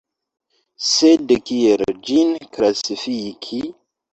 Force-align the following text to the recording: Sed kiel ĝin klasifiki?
Sed 0.91 1.35
kiel 1.49 1.85
ĝin 2.09 2.35
klasifiki? 2.57 3.63